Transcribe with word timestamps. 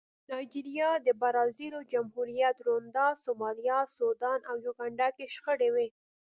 نایجریا، 0.29 0.91
د 1.05 1.07
برازاویل 1.21 1.75
جمهوریت، 1.91 2.55
رونډا، 2.67 3.07
سومالیا، 3.25 3.79
سوډان 3.95 4.39
او 4.49 4.55
یوګانډا 4.65 5.07
کې 5.17 5.25
شخړې 5.35 5.69
وې. 5.75 5.87